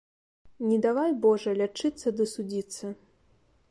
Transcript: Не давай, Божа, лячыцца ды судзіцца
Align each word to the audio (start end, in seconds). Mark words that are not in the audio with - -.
Не 0.69 0.79
давай, 0.85 1.13
Божа, 1.27 1.55
лячыцца 1.61 2.17
ды 2.19 2.31
судзіцца 2.37 2.85